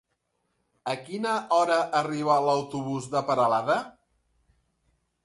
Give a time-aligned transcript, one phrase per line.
[0.93, 3.77] A quina hora arriba l'autobús de Peralada?